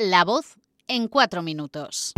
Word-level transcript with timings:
La 0.00 0.24
voz 0.24 0.58
en 0.86 1.08
cuatro 1.08 1.42
minutos. 1.42 2.12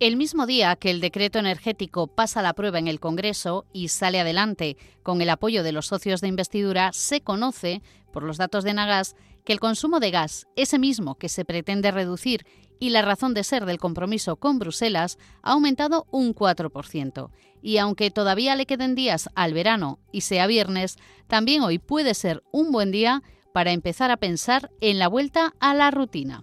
El 0.00 0.16
mismo 0.16 0.46
día 0.46 0.76
que 0.76 0.88
el 0.88 1.02
decreto 1.02 1.38
energético 1.38 2.06
pasa 2.06 2.40
la 2.40 2.54
prueba 2.54 2.78
en 2.78 2.88
el 2.88 3.00
Congreso 3.00 3.66
y 3.74 3.88
sale 3.88 4.18
adelante 4.18 4.78
con 5.02 5.20
el 5.20 5.28
apoyo 5.28 5.62
de 5.62 5.72
los 5.72 5.88
socios 5.88 6.22
de 6.22 6.28
investidura, 6.28 6.90
se 6.94 7.20
conoce, 7.20 7.82
por 8.14 8.22
los 8.22 8.38
datos 8.38 8.64
de 8.64 8.72
Nagas, 8.72 9.14
que 9.44 9.52
el 9.52 9.60
consumo 9.60 10.00
de 10.00 10.10
gas, 10.10 10.46
ese 10.56 10.78
mismo 10.78 11.16
que 11.16 11.28
se 11.28 11.44
pretende 11.44 11.90
reducir 11.90 12.46
y 12.80 12.88
la 12.88 13.02
razón 13.02 13.34
de 13.34 13.44
ser 13.44 13.66
del 13.66 13.76
compromiso 13.76 14.36
con 14.36 14.58
Bruselas, 14.58 15.18
ha 15.42 15.52
aumentado 15.52 16.06
un 16.12 16.34
4%. 16.34 17.30
Y 17.60 17.76
aunque 17.76 18.10
todavía 18.10 18.56
le 18.56 18.64
queden 18.64 18.94
días 18.94 19.28
al 19.34 19.52
verano 19.52 19.98
y 20.12 20.22
sea 20.22 20.46
viernes, 20.46 20.96
también 21.26 21.60
hoy 21.60 21.78
puede 21.78 22.14
ser 22.14 22.42
un 22.52 22.72
buen 22.72 22.90
día 22.90 23.22
para 23.52 23.72
empezar 23.72 24.10
a 24.10 24.16
pensar 24.16 24.70
en 24.80 24.98
la 24.98 25.08
vuelta 25.08 25.52
a 25.60 25.74
la 25.74 25.90
rutina. 25.90 26.42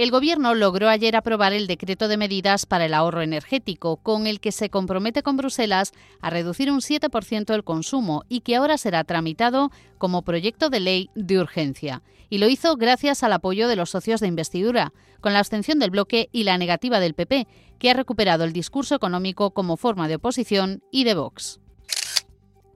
El 0.00 0.10
Gobierno 0.10 0.54
logró 0.54 0.88
ayer 0.88 1.14
aprobar 1.14 1.52
el 1.52 1.66
decreto 1.66 2.08
de 2.08 2.16
medidas 2.16 2.64
para 2.64 2.86
el 2.86 2.94
ahorro 2.94 3.20
energético, 3.20 3.98
con 3.98 4.26
el 4.26 4.40
que 4.40 4.50
se 4.50 4.70
compromete 4.70 5.22
con 5.22 5.36
Bruselas 5.36 5.92
a 6.22 6.30
reducir 6.30 6.72
un 6.72 6.80
7% 6.80 7.54
el 7.54 7.64
consumo 7.64 8.24
y 8.26 8.40
que 8.40 8.56
ahora 8.56 8.78
será 8.78 9.04
tramitado 9.04 9.70
como 9.98 10.22
proyecto 10.22 10.70
de 10.70 10.80
ley 10.80 11.10
de 11.14 11.38
urgencia. 11.38 12.02
Y 12.30 12.38
lo 12.38 12.48
hizo 12.48 12.76
gracias 12.76 13.22
al 13.22 13.34
apoyo 13.34 13.68
de 13.68 13.76
los 13.76 13.90
socios 13.90 14.22
de 14.22 14.28
investidura, 14.28 14.94
con 15.20 15.34
la 15.34 15.40
abstención 15.40 15.78
del 15.78 15.90
bloque 15.90 16.30
y 16.32 16.44
la 16.44 16.56
negativa 16.56 16.98
del 16.98 17.12
PP, 17.12 17.46
que 17.78 17.90
ha 17.90 17.94
recuperado 17.94 18.44
el 18.44 18.54
discurso 18.54 18.94
económico 18.94 19.50
como 19.50 19.76
forma 19.76 20.08
de 20.08 20.14
oposición 20.14 20.82
y 20.90 21.04
de 21.04 21.12
Vox. 21.12 21.60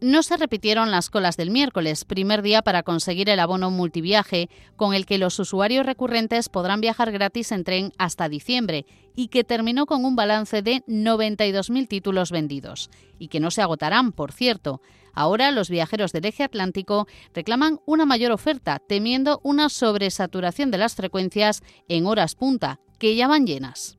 No 0.05 0.23
se 0.23 0.37
repitieron 0.37 0.91
las 0.91 1.09
colas 1.09 1.39
del 1.39 1.51
miércoles, 1.51 2.05
primer 2.05 2.43
día 2.43 2.61
para 2.61 2.83
conseguir 2.83 3.31
el 3.31 3.41
abono 3.41 3.71
multiviaje, 3.71 4.51
con 4.77 4.93
el 4.93 5.07
que 5.07 5.17
los 5.17 5.39
usuarios 5.39 5.87
recurrentes 5.87 6.51
podrán 6.51 6.83
viajar 6.83 7.11
gratis 7.11 7.53
en 7.53 7.65
tren 7.65 7.91
hasta 7.97 8.29
diciembre, 8.29 8.85
y 9.17 9.29
que 9.29 9.45
terminó 9.45 9.87
con 9.87 10.05
un 10.05 10.15
balance 10.15 10.61
de 10.61 10.83
92.000 10.87 11.89
títulos 11.89 12.33
vendidos, 12.33 12.91
y 13.19 13.29
que 13.29 13.41
no 13.41 13.51
se 13.51 13.63
agotarán, 13.63 14.13
por 14.13 14.33
cierto. 14.33 14.83
Ahora 15.15 15.51
los 15.53 15.71
viajeros 15.71 16.13
del 16.13 16.27
eje 16.27 16.43
atlántico 16.43 17.09
reclaman 17.33 17.81
una 17.87 18.05
mayor 18.05 18.33
oferta, 18.33 18.83
temiendo 18.87 19.41
una 19.43 19.71
sobresaturación 19.71 20.71
de 20.71 20.77
las 20.77 20.97
frecuencias 20.97 21.63
en 21.89 22.05
horas 22.05 22.35
punta, 22.35 22.79
que 22.99 23.17
ya 23.17 23.27
van 23.27 23.47
llenas. 23.47 23.97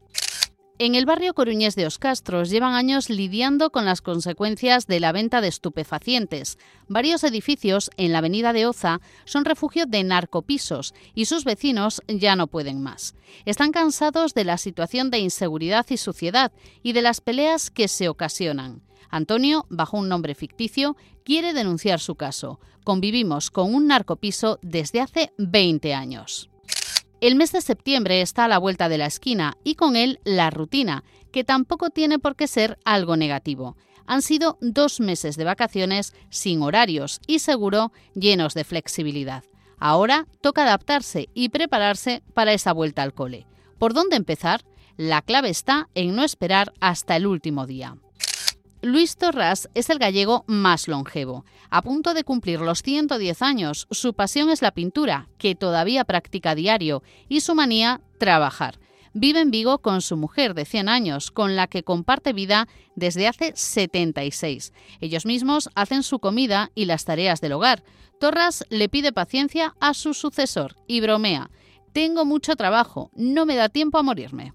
En 0.77 0.93
el 0.93 1.05
barrio 1.05 1.33
coruñés 1.33 1.75
de 1.77 1.85
Oscastros 1.85 2.49
llevan 2.49 2.73
años 2.73 3.09
lidiando 3.09 3.69
con 3.69 3.85
las 3.85 4.01
consecuencias 4.01 4.87
de 4.87 4.99
la 4.99 5.13
venta 5.13 5.39
de 5.39 5.47
estupefacientes. 5.47 6.57
Varios 6.89 7.23
edificios 7.23 7.89
en 7.95 8.11
la 8.11 8.17
avenida 8.17 8.51
de 8.51 8.65
Oza 8.65 8.99
son 9.23 9.45
refugio 9.45 9.85
de 9.85 10.03
narcopisos 10.03 10.93
y 11.13 11.25
sus 11.25 11.45
vecinos 11.45 12.01
ya 12.09 12.35
no 12.35 12.47
pueden 12.47 12.83
más. 12.83 13.15
Están 13.45 13.71
cansados 13.71 14.33
de 14.33 14.43
la 14.43 14.57
situación 14.57 15.11
de 15.11 15.19
inseguridad 15.19 15.85
y 15.89 15.95
suciedad 15.95 16.51
y 16.83 16.91
de 16.91 17.01
las 17.01 17.21
peleas 17.21 17.71
que 17.71 17.87
se 17.87 18.09
ocasionan. 18.09 18.81
Antonio, 19.09 19.67
bajo 19.69 19.97
un 19.97 20.09
nombre 20.09 20.35
ficticio, 20.35 20.97
quiere 21.23 21.53
denunciar 21.53 22.01
su 22.01 22.15
caso. 22.15 22.59
Convivimos 22.83 23.49
con 23.49 23.73
un 23.73 23.87
narcopiso 23.87 24.59
desde 24.61 24.99
hace 24.99 25.31
20 25.37 25.93
años. 25.93 26.49
El 27.25 27.33
mes 27.33 27.51
de 27.51 27.61
septiembre 27.61 28.21
está 28.21 28.45
a 28.45 28.47
la 28.47 28.59
vuelta 28.59 28.87
de 28.87 28.99
la 28.99 29.07
esquina 29.07 29.57
y 29.63 29.73
con 29.73 29.95
él 29.95 30.19
la 30.25 30.51
rutina, 30.51 31.03
que 31.31 31.43
tampoco 31.43 31.89
tiene 31.89 32.19
por 32.19 32.35
qué 32.35 32.45
ser 32.45 32.77
algo 32.85 33.17
negativo. 33.17 33.77
Han 34.05 34.21
sido 34.21 34.59
dos 34.61 34.99
meses 34.99 35.35
de 35.35 35.43
vacaciones 35.43 36.13
sin 36.29 36.61
horarios 36.61 37.21
y 37.25 37.39
seguro 37.39 37.91
llenos 38.13 38.53
de 38.53 38.63
flexibilidad. 38.63 39.43
Ahora 39.79 40.27
toca 40.41 40.61
adaptarse 40.61 41.29
y 41.33 41.49
prepararse 41.49 42.21
para 42.35 42.53
esa 42.53 42.73
vuelta 42.73 43.01
al 43.01 43.15
cole. 43.15 43.47
¿Por 43.79 43.95
dónde 43.95 44.17
empezar? 44.17 44.63
La 44.95 45.23
clave 45.23 45.49
está 45.49 45.89
en 45.95 46.15
no 46.15 46.23
esperar 46.23 46.73
hasta 46.79 47.15
el 47.15 47.25
último 47.25 47.65
día. 47.65 47.97
Luis 48.85 49.17
Torras 49.17 49.67
es 49.73 49.89
el 49.89 49.97
gallego 49.97 50.43
más 50.45 50.87
longevo. 50.87 51.43
A 51.71 51.81
punto 51.81 52.13
de 52.13 52.23
cumplir 52.23 52.61
los 52.61 52.83
110 52.83 53.41
años, 53.41 53.87
su 53.89 54.13
pasión 54.13 54.51
es 54.51 54.61
la 54.61 54.75
pintura, 54.75 55.27
que 55.39 55.55
todavía 55.55 56.05
practica 56.05 56.53
diario, 56.53 57.01
y 57.27 57.39
su 57.39 57.55
manía, 57.55 58.01
trabajar. 58.19 58.77
Vive 59.11 59.39
en 59.39 59.49
Vigo 59.49 59.79
con 59.79 60.01
su 60.01 60.17
mujer 60.17 60.53
de 60.53 60.65
100 60.65 60.87
años, 60.87 61.31
con 61.31 61.55
la 61.55 61.65
que 61.65 61.81
comparte 61.81 62.31
vida 62.31 62.67
desde 62.95 63.27
hace 63.27 63.53
76. 63.55 64.71
Ellos 65.01 65.25
mismos 65.25 65.71
hacen 65.73 66.03
su 66.03 66.19
comida 66.19 66.69
y 66.75 66.85
las 66.85 67.05
tareas 67.05 67.41
del 67.41 67.53
hogar. 67.53 67.83
Torras 68.19 68.65
le 68.69 68.87
pide 68.87 69.11
paciencia 69.11 69.73
a 69.79 69.95
su 69.95 70.13
sucesor 70.13 70.75
y 70.85 71.01
bromea. 71.01 71.49
Tengo 71.91 72.23
mucho 72.23 72.55
trabajo, 72.55 73.09
no 73.15 73.47
me 73.47 73.55
da 73.55 73.67
tiempo 73.67 73.97
a 73.97 74.03
morirme. 74.03 74.53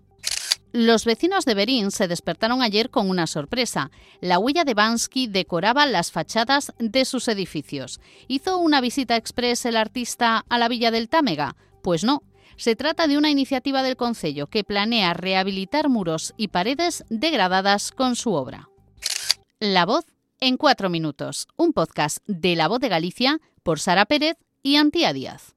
Los 0.73 1.05
vecinos 1.05 1.45
de 1.45 1.55
Berín 1.55 1.91
se 1.91 2.07
despertaron 2.07 2.63
ayer 2.63 2.91
con 2.91 3.11
una 3.11 3.27
sorpresa. 3.27 3.91
La 4.21 4.39
huella 4.39 4.65
de 4.65 4.75
Bansky 4.75 5.27
decoraba 5.27 5.85
las 5.87 6.13
fachadas 6.13 6.73
de 6.79 7.05
sus 7.05 7.27
edificios. 7.27 8.01
¿Hizo 8.29 8.59
una 8.59 8.81
visita 8.81 9.17
express 9.17 9.65
el 9.67 9.77
artista 9.77 10.45
a 10.49 10.59
la 10.59 10.69
villa 10.69 10.93
del 10.93 11.09
Támega? 11.09 11.57
Pues 11.83 12.05
no. 12.05 12.23
Se 12.57 12.77
trata 12.77 13.09
de 13.09 13.19
una 13.19 13.31
iniciativa 13.31 13.83
del 13.83 13.97
Concello 13.97 14.47
que 14.47 14.65
planea 14.65 15.15
rehabilitar 15.15 15.89
muros 15.89 16.35
y 16.37 16.49
paredes 16.49 17.05
degradadas 17.09 17.91
con 17.91 18.15
su 18.15 18.35
obra. 18.35 18.69
La 19.59 19.87
voz 19.87 20.05
en 20.39 20.57
cuatro 20.57 20.89
minutos. 20.89 21.49
Un 21.57 21.73
podcast 21.73 22.19
de 22.27 22.55
La 22.57 22.69
Voz 22.69 22.81
de 22.81 22.89
Galicia 22.89 23.41
por 23.63 23.81
Sara 23.81 24.07
Pérez 24.07 24.37
y 24.63 24.77
Antía 24.77 25.13
Díaz. 25.13 25.57